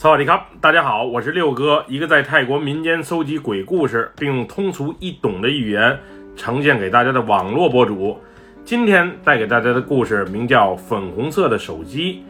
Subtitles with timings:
[0.00, 5.94] 萨瓦迪卡，大家好，我是六哥，一个在泰国民间搜集鬼故事，并用通俗易懂的语言
[6.34, 8.18] 呈现给大家的网络博主。
[8.64, 12.24] 今天带给大家的故事名叫《粉红色的手机》，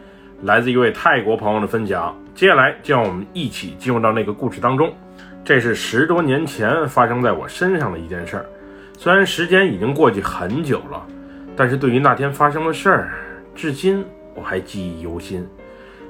[0.45, 2.13] 来自一位泰国朋友的分享。
[2.35, 4.93] 接下来就让我们一起进入到那个故事当中。
[5.41, 8.45] 这是十多年前发生在我身上的一件事儿，
[8.97, 11.01] 虽然时间已经过去很久了，
[11.55, 13.13] 但是对于那天发生的事儿，
[13.55, 14.03] 至今
[14.35, 15.47] 我还记忆犹新。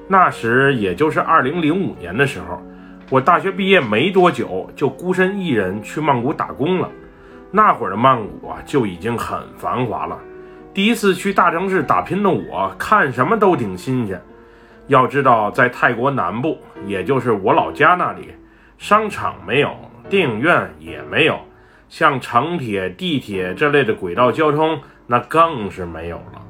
[0.08, 2.62] 那时也就是二零零五年的时候，
[3.08, 6.88] 我大学毕业没多久，就孤身一人去曼谷打工了。
[7.50, 10.18] 那会儿的曼谷啊，就已经很繁华了。
[10.74, 14.20] 第一次去大城市打拼的我，看什么都挺新鲜。
[14.88, 18.28] 要知道，在泰国南部，也就是我老家那里。
[18.78, 19.76] 商场没有，
[20.08, 21.38] 电影院也没有，
[21.88, 26.42] 像城铁、地铁这类的轨道交通，那更是没有了。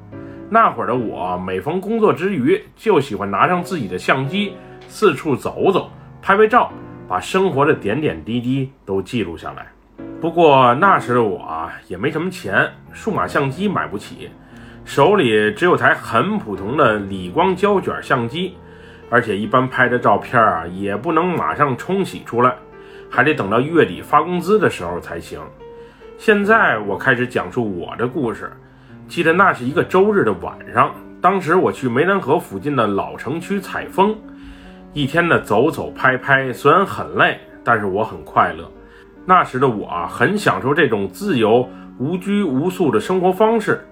[0.54, 4.52] 那会儿的我，每逢工作之余，就喜欢拿上自己的相机，
[4.86, 6.70] 四处走走，拍拍照，
[7.08, 9.66] 把生活的点点滴滴都记录下来。
[10.20, 14.28] 不过那时的我啊，也没什么钱，数码相机买不起，
[14.84, 18.54] 手里只有台很普通的理光胶卷相机。
[19.08, 22.54] 而且一般拍的照片啊，也不能马上冲洗出来，
[23.08, 25.40] 还得等到月底发工资的时候才行。
[26.18, 28.52] 现在我开始讲述我的故事。
[29.12, 34.16] 记得那是一个周日的晚上，当时我去湄南河附近的老城区采风，
[34.94, 38.66] 一天的走走拍拍，虽然很累，但是我很快乐。
[39.26, 41.68] 那时的我，很享受这种自由、
[41.98, 43.86] 无拘无束的生活方式，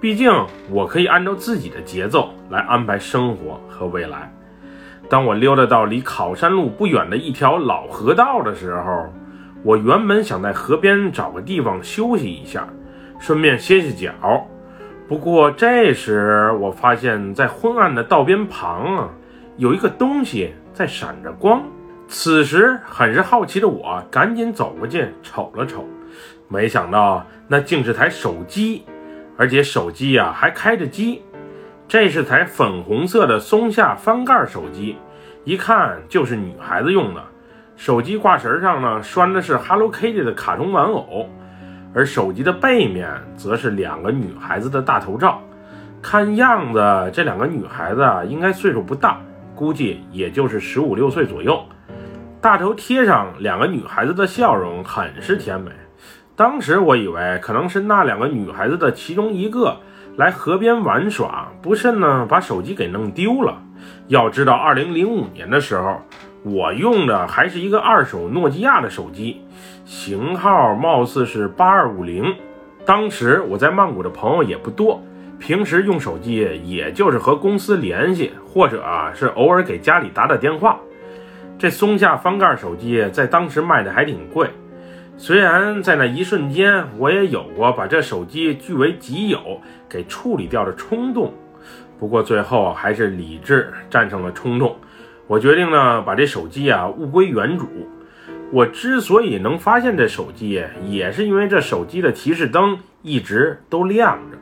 [0.00, 0.32] 毕竟
[0.70, 4.32] 我可以按照自己的节奏来安排生活和未来。
[5.06, 9.12] 当我溜达到离考山路不远的一条老河道的时候，
[9.62, 12.66] 我原本想在河边找个地方休息一下，
[13.20, 14.48] 顺便歇歇脚。
[15.12, 19.10] 不过这时我发现，在昏暗的道边旁啊，
[19.58, 21.62] 有一个东西在闪着光。
[22.08, 25.86] 此时很是好奇的我，赶紧走过去瞅了瞅，
[26.48, 28.86] 没想到那竟是台手机，
[29.36, 31.22] 而且手机呀还开着机。
[31.86, 34.96] 这是台粉红色的松下翻盖手机，
[35.44, 37.22] 一看就是女孩子用的。
[37.76, 41.28] 手机挂绳上呢拴的是 Hello Kitty 的卡通玩偶，
[41.94, 45.40] 而手机的背面则是两个女孩子的大头照。
[46.00, 49.20] 看样子这两个女孩子啊应该岁数不大，
[49.54, 51.64] 估计也就是十五六岁左右。
[52.40, 55.70] 大头贴上两个女孩子的笑容很是甜美。
[56.34, 59.78] 当时我以为可能是那两个女孩子的其中一个。
[60.14, 63.62] 来河边玩耍，不慎呢把手机给弄丢了。
[64.08, 66.02] 要知道，二零零五年的时候，
[66.44, 69.42] 我用的还是一个二手诺基亚的手机，
[69.84, 72.34] 型号貌似是八二五零。
[72.84, 75.00] 当时我在曼谷的朋友也不多，
[75.38, 80.80] 平时用手机也就是和公司联系，或者啊是偶尔给家里打打电话。
[81.56, 84.50] 这松下翻盖手机在当时卖的还挺贵。
[85.16, 91.32] 虽然在那一瞬间，我也有过把这手机据为己有给处理掉的冲动，
[92.00, 94.74] 不过最后还是理智战胜了冲动。
[95.26, 97.68] 我决定呢，把这手机啊物归原主。
[98.50, 104.36] 我之所以能发现这手机，也是因为这手机的提示灯一直都亮着。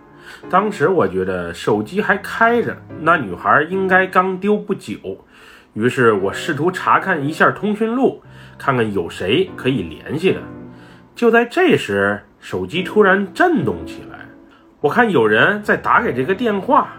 [0.49, 4.97] 当时我觉得手机还开着，那女孩应该刚丢不久。
[5.75, 8.21] 于是我试图查看一下通讯录，
[8.59, 10.41] 看看有谁可以联系的。
[11.15, 14.19] 就在这时，手机突然震动起来。
[14.81, 16.95] 我看有人在打给这个电话，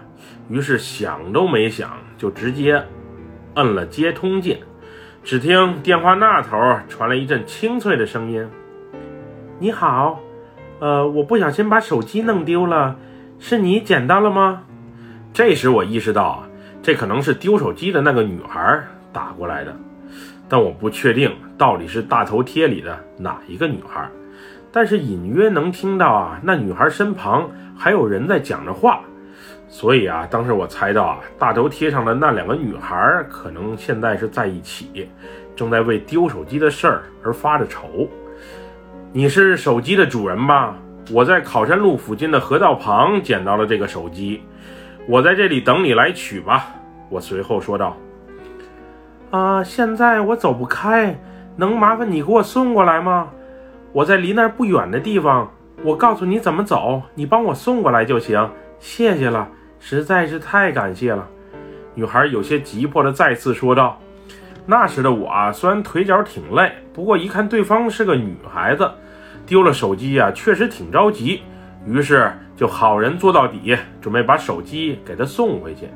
[0.48, 2.82] 于是想都没想就直接
[3.54, 4.58] 摁了接通键。
[5.24, 6.58] 只听电话那头
[6.88, 8.48] 传来一阵清脆的声音
[9.60, 10.18] ：“你好，
[10.80, 12.96] 呃，我不小心把手机弄丢了，
[13.38, 14.62] 是你捡到了吗？”
[15.32, 16.42] 这时我意识到，
[16.82, 19.74] 这可能是丢手机的那个女孩打过来的。
[20.48, 24.10] 但我不确定到底是大头贴里的哪一个女孩，
[24.70, 27.48] 但是隐约能听到啊，那女孩身旁
[27.78, 29.00] 还有人在讲着话，
[29.74, 35.08] 所以啊，当时我猜到啊，大头贴上的那两个女孩可能现在是在一起，
[35.56, 38.06] 正在为丢手机的事儿而发着愁。
[39.14, 40.76] 你是手机的主人吧？
[41.10, 44.42] 我在考山路附近的河道旁捡到了这个手机，
[45.08, 46.66] 我在这里等你来取吧。
[47.08, 47.96] 我随后说道。
[49.30, 51.18] 啊，现在我走不开，
[51.56, 53.30] 能麻烦你给我送过来吗？
[53.90, 55.50] 我在离那不远的地方，
[55.82, 58.50] 我告诉你怎么走，你帮我送过来就行。
[58.78, 59.48] 谢谢了，
[59.84, 61.28] 实在是太感谢了。
[61.96, 64.00] 女孩有些急迫地再次说道。
[64.64, 68.88] 那时的我啊，虽然腿脚挺累，不过一看对方是个女孩子，
[69.44, 71.42] 丢了手机啊，确实挺着急，
[71.84, 75.88] 于是就好人做到底，准备把手机给她送回去。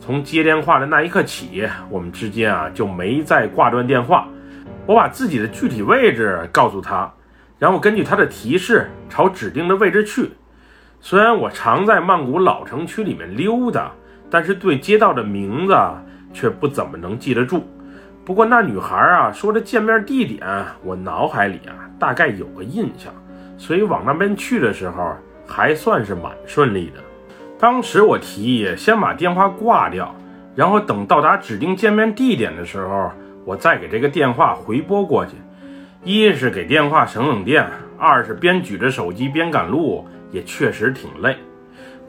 [0.00, 4.26] 从接电话的那一刻起，我们之间啊就没再挂断电话。
[4.84, 7.10] 我把自己的具体位置告诉他，
[7.56, 10.28] 然后根据他的提示朝指定的位置去。
[11.04, 13.90] 虽然我常在曼谷老城区里面溜达，
[14.30, 15.76] 但是对街道的名字
[16.32, 17.66] 却不怎么能记得住。
[18.24, 20.46] 不过那女孩啊说的见面地点，
[20.84, 23.12] 我脑海里啊大概有个印象，
[23.58, 27.02] 所以往那边去的时候还算是蛮顺利的。
[27.58, 30.14] 当时我提议先把电话挂掉，
[30.54, 33.10] 然后等到达指定见面地点的时候，
[33.44, 35.32] 我再给这个电话回拨过去。
[36.04, 41.36] 一是给电话省省电，二是边举着手机边赶路，也确实挺累。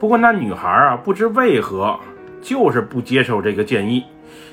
[0.00, 1.96] 不过那女孩啊，不知为何
[2.42, 4.04] 就是不接受这个建议，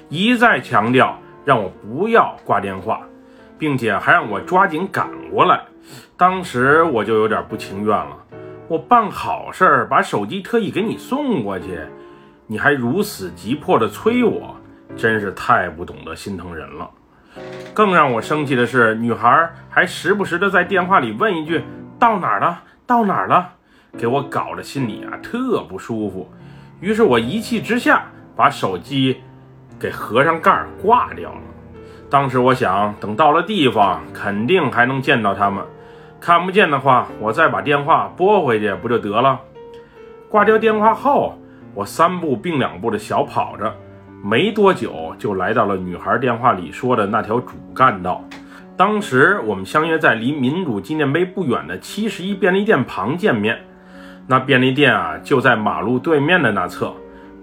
[0.09, 3.01] 一再强调让我不要挂电话，
[3.57, 5.61] 并且还让我抓紧赶过来。
[6.15, 8.15] 当时我就有点不情愿了。
[8.67, 11.79] 我办好事儿，把手机特意给你送过去，
[12.47, 14.55] 你还如此急迫地催我，
[14.95, 16.89] 真是太不懂得心疼人了。
[17.73, 21.63] 更让我生气的是，女孩还时不时地在电话里问一句
[21.99, 22.63] ：“到哪儿了？
[22.85, 23.55] 到哪儿了？”
[23.97, 26.29] 给我搞得心里啊特不舒服。
[26.79, 28.05] 于是我一气之下
[28.35, 29.17] 把手机
[29.79, 31.41] 给合上盖挂掉了。
[32.09, 35.63] 当时我想，等到了地方，肯定还能见到他们。
[36.19, 39.39] 看不见的话，我再把电话拨回去不就得了？
[40.29, 41.37] 挂掉电话后，
[41.73, 43.73] 我三步并两步的小跑着，
[44.23, 48.23] 没多久就来到了女孩电话里说的那条主干道。
[48.75, 53.59] 当时我们相约在离民主纪念碑不远的七十一便利店旁见面。
[54.31, 56.93] 那便利店啊，就在马路对面的那侧，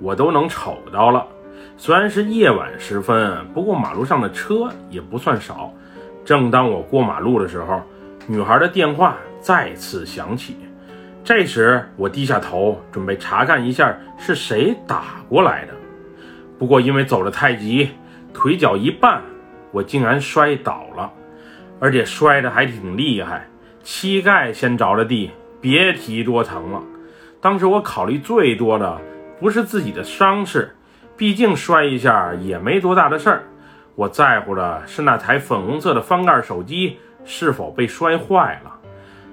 [0.00, 1.23] 我都能瞅到了。
[1.76, 5.70] 虽然是夜晚时分，不过马路上的车也不算少。
[6.25, 7.82] 正当我过马路的时候，
[8.26, 10.56] 女孩的电话再次响起，
[11.23, 15.75] 这时我低下头准备查看一下是谁打过来的。
[16.58, 17.90] 不过因为走得太急，
[18.32, 19.19] 腿脚一绊，
[19.73, 21.12] 我竟然摔倒了，
[21.81, 23.46] 而且摔得还挺厉害，
[23.85, 26.82] 膝盖先着了地，别提多疼了。
[27.40, 29.00] 当时我考虑最多的
[29.40, 30.76] 不是自己的伤势，
[31.16, 33.43] 毕竟摔一下也没多大的事儿，
[33.94, 36.99] 我在乎的是那台粉红色的翻盖手机。
[37.25, 38.72] 是否被摔坏了？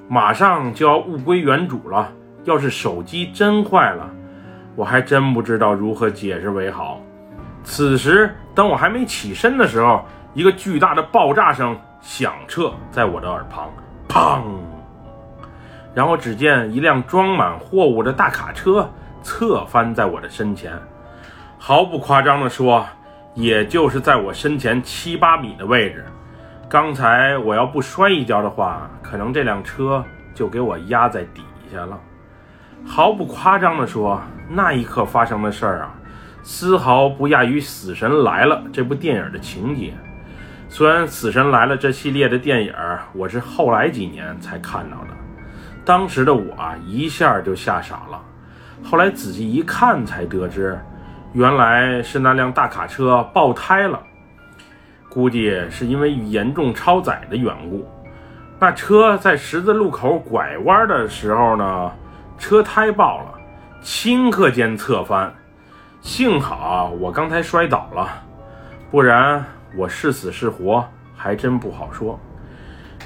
[0.10, 2.12] 马上就要物归原主了。
[2.44, 4.10] 要是手机真坏了，
[4.76, 7.00] 我还真不知道如何解释为好。
[7.64, 13.72] 此时，当我还没起身的时候，一个巨大的爆炸声响彻在我的耳旁，
[14.10, 14.75] 砰！
[15.96, 18.88] 然后只见一辆装满货物的大卡车
[19.24, 20.74] 侧翻在我的身前，
[21.58, 22.86] 毫不夸张地说，
[23.34, 26.06] 也就是在我身前七八米的位置。
[26.68, 30.04] 刚才我要不摔一跤的话，可能这辆车
[30.34, 31.98] 就给我压在底下了。
[32.86, 35.96] 毫不夸张地说，那一刻发生的事儿啊，
[36.44, 39.94] 丝毫不亚于《死神来了》这部电影的情节。
[40.68, 42.74] 虽然《死神来了》这系列的电影
[43.14, 45.08] 我是后来几年才看到的，
[45.86, 48.20] 当时的我啊一下就吓傻了。
[48.84, 50.78] 后来仔细一看才得知，
[51.34, 54.02] 原来是那辆大卡车爆胎了。
[55.08, 57.88] 估计是因为严重超载的缘故，
[58.60, 61.92] 那车在十字路口拐弯的时候呢，
[62.38, 63.34] 车胎爆了，
[63.82, 65.34] 顷刻间侧翻。
[66.02, 68.10] 幸好我刚才摔倒了，
[68.92, 69.44] 不然
[69.78, 72.20] 我是死是活还真不好说。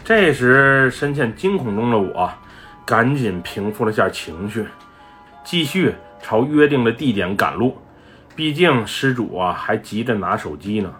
[0.03, 2.29] 这时深陷惊恐中的我，
[2.89, 4.65] 赶紧平复了下情绪，
[5.43, 7.77] 继续朝约定的地点赶路。
[8.35, 10.91] 毕竟失主啊还急着拿手机呢。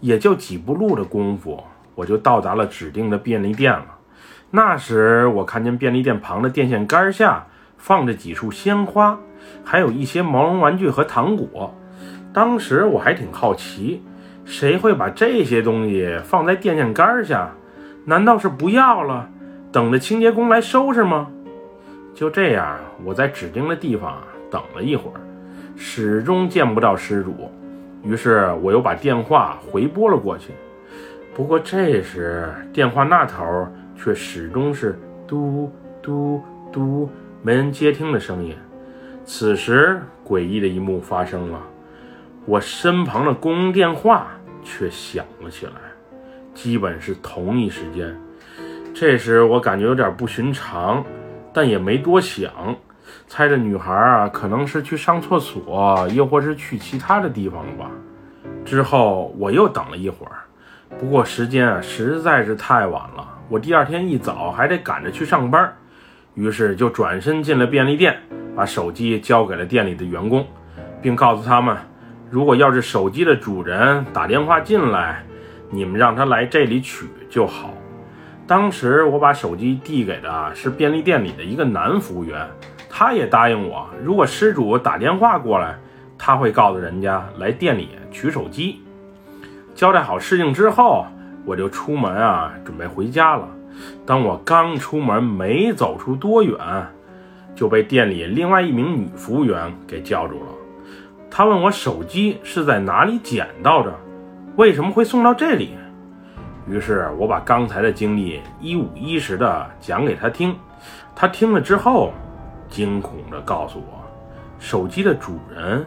[0.00, 1.64] 也就几步路的功夫，
[1.96, 3.86] 我就到达了指定的便利店了。
[4.52, 7.44] 那时，我看见便利店旁的电线杆下
[7.76, 9.18] 放着几束鲜花，
[9.64, 11.74] 还有一些毛绒玩具和糖果。
[12.32, 14.00] 当时我还挺好奇，
[14.44, 17.50] 谁会把这些东西放在电线杆下？
[18.04, 19.28] 难道是不要了，
[19.74, 21.28] 等着清洁工来收拾吗？
[22.14, 25.20] 就这样，我在指定的地方等了一会儿，
[25.74, 27.50] 始终见不到失主。
[28.04, 30.52] 于是我又把电话回拨了过去，
[31.34, 33.66] 不过这时电话那头
[33.96, 35.68] 却始终是嘟
[36.00, 36.40] 嘟
[36.72, 37.10] 嘟，
[37.42, 38.54] 没人接听的声音。
[39.24, 41.60] 此时诡异的一幕发生了，
[42.46, 44.28] 我身旁的公用电话
[44.62, 45.72] 却响了起来，
[46.54, 48.16] 基本是同一时间。
[48.94, 51.04] 这时我感觉有点不寻常，
[51.52, 52.48] 但也没多想。
[53.26, 57.90] 猜着女孩啊，可能是去上厕所，又或是去其他的地方了吧。
[58.64, 60.38] 之后我又等了一会儿，
[60.98, 65.72] 不过时间啊实在是太晚了，我第二天一早还得赶着去上班，
[66.34, 68.16] 于是就转身进了便利店，
[68.54, 70.46] 把手机交给了店里的员工，
[71.02, 71.76] 并告诉他们，
[72.30, 75.24] 如果要是手机的主人打电话进来，
[75.68, 77.74] 你们让他来这里取就好。
[78.46, 82.46] 当时我把手机递给的是便利店里的一个男服务员，
[82.90, 85.76] 他也答应我，如果失主打电话过来，
[86.18, 88.82] 他会告诉人家来店里取手机。
[89.74, 91.06] 交代好事情之后，
[91.46, 93.48] 我就出门啊，准备回家了。
[94.04, 96.56] 当我刚出门，没走出多远，
[97.54, 100.46] 就被店里另外一名女服务员给叫住了。
[101.30, 103.92] 她问我手机是在哪里捡到的，
[104.56, 105.70] 为什么会送到这里？
[106.66, 110.56] 于是我把刚才的经历一五一十的讲给他听，
[111.14, 112.12] 他听了之后，
[112.68, 114.02] 惊恐的告诉我，
[114.58, 115.84] 手机的主人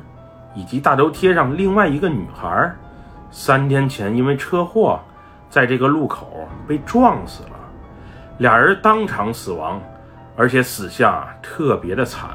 [0.54, 2.72] 以及大头贴上另外一个女孩，
[3.32, 5.00] 三天前因为车祸，
[5.50, 7.58] 在这个路口被撞死了，
[8.38, 9.82] 俩人当场死亡，
[10.36, 12.30] 而且死相特别的惨。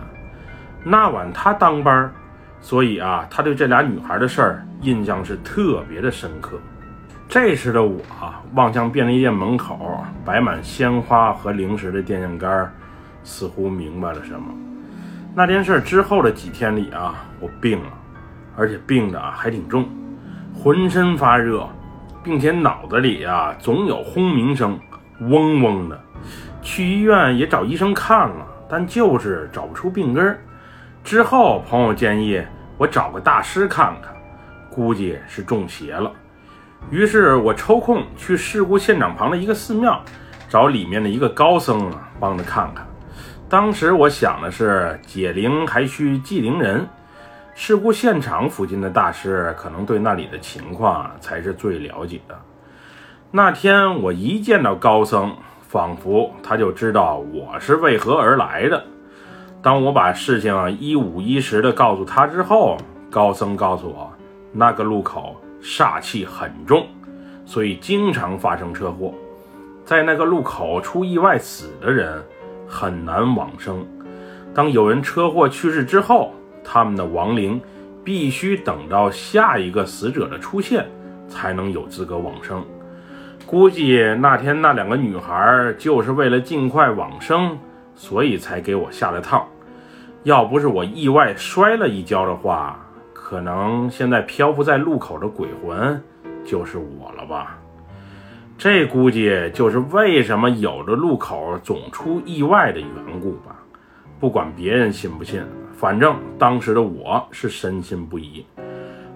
[0.85, 2.13] 那晚他当班，
[2.61, 6.59] 所以啊，他对这俩女孩的事儿印象是特别的深刻。
[7.33, 7.99] 这时的我
[8.53, 12.71] 望向便利店门口摆满鲜花和零食的电线杆，
[13.25, 14.53] 似乎明白了什么。
[15.35, 17.89] 那件事之后的几天里啊，我病了，
[18.55, 19.89] 而且病的还挺重，
[20.55, 21.67] 浑身发热，
[22.23, 24.79] 并且脑子里啊总有轰鸣声，
[25.21, 25.99] 嗡嗡的。
[26.61, 30.39] 去医院也找医生看了，但就是找不出病根儿。
[31.03, 32.43] 之后朋友建议
[32.77, 34.15] 我找个大师看看，
[34.71, 36.13] 估计是中邪了。
[36.91, 40.03] 于是我抽空去事故现场旁的一个寺庙，
[40.49, 42.87] 找里面的一个高僧啊，帮着看看。
[43.49, 46.87] 当时我想的是解铃还需系铃人，
[47.55, 52.39] 事故现场附近的大师可能对那里的情况才是最了解的。
[53.31, 55.35] 那天我一见到高僧，
[55.69, 58.85] 仿佛他就知道我是为何而来的。
[59.63, 62.77] 当我把事情一五一十的告诉他之后，
[63.11, 64.13] 高僧告诉我，
[64.53, 65.41] 那个路口。
[65.63, 66.87] 煞气很重，
[67.47, 69.15] 所以经常发生车祸。
[69.85, 72.23] 在那个路口出意外死的人
[72.67, 73.87] 很难往生。
[74.55, 77.61] 当有人车祸去世之后，他们的亡灵
[78.05, 80.87] 必须等到下一个死者的出现，
[81.29, 82.65] 才能有资格往生。
[83.47, 87.59] 估计那天那两个女孩就是为了尽快往生，
[87.95, 89.49] 所以才给我下了套。
[90.23, 92.79] 要不是我意外摔了一跤的话，
[93.33, 95.99] 可能现在漂浮在路口的鬼魂
[96.45, 97.59] 就是我了吧？
[98.59, 103.57] 这估计就是为什么有的路口总出意外的缘故吧。
[104.21, 105.43] 不管别人信不信，
[105.75, 108.45] 反正当时的我是深信不疑。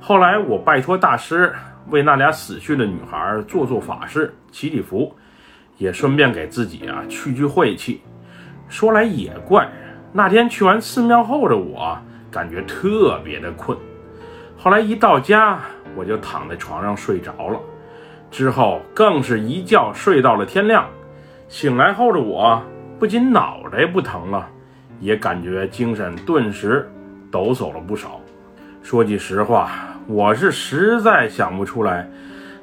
[0.00, 1.52] 后来我拜托大师
[1.90, 5.14] 为那俩死去的女孩做做法事、祈祈福，
[5.76, 8.00] 也顺便给自己啊去去晦气。
[8.66, 9.70] 说来也怪，
[10.10, 11.98] 那天去完寺庙后的我，
[12.30, 13.76] 感觉特别的困。
[14.58, 15.60] 后来一到家，
[15.94, 17.60] 我就躺在床上睡着了，
[18.30, 20.86] 之后更是一觉睡到了天亮。
[21.48, 22.60] 醒来后的我，
[22.98, 24.48] 不仅脑袋不疼了，
[24.98, 26.90] 也感觉精神顿时
[27.30, 28.20] 抖擞了不少。
[28.82, 29.70] 说句实话，
[30.06, 32.08] 我是实在想不出来，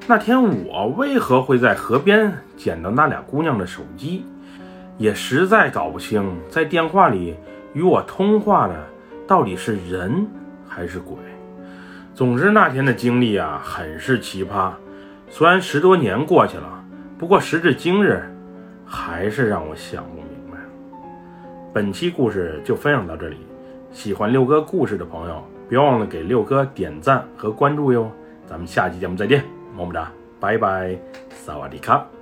[0.08, 4.26] 那天我为何会在河边捡到那俩姑娘的手机，
[4.98, 7.36] 也实在搞不清在电话里
[7.74, 8.76] 与我通话的
[9.28, 10.28] 到底是人
[10.68, 11.16] 还是鬼。
[12.14, 14.72] 总之那天的经历啊，很是奇葩。
[15.30, 16.84] 虽然十多年过去了，
[17.18, 18.24] 不过时至今日，
[18.86, 20.58] 还是让我想不明白。
[21.74, 23.38] 本期故事就分享到这里，
[23.92, 28.12] 喜欢六哥故事的朋友，别忘了给六哥点赞和关注哟。
[28.46, 29.44] 咱们下期节目再见，
[29.76, 30.96] 么么哒，拜拜，
[31.32, 32.13] 萨瓦迪卡。